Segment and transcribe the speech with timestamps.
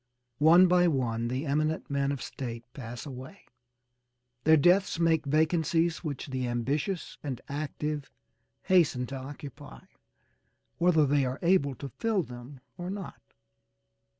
[0.39, 3.41] One by one the eminent men of State pass away.
[4.45, 8.09] Their deaths make vacancies which the ambitious and active
[8.63, 9.81] hasten to occupy
[10.79, 13.21] whether they are able to fill them or not.